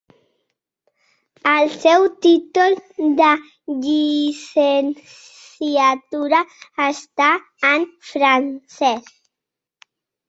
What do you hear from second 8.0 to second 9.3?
francès.